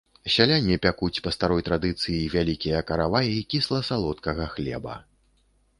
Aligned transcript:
Сяляне 0.35 0.77
пякуць 0.85 1.21
па 1.25 1.33
старой 1.35 1.61
традыцыі 1.67 2.23
вялікія 2.37 2.79
караваі 2.93 3.37
кісла-салодкага 3.55 4.51
хлеба. 4.57 4.99